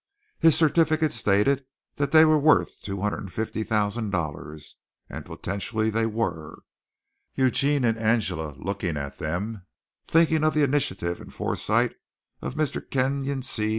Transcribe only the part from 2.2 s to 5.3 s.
were worth $250,000, and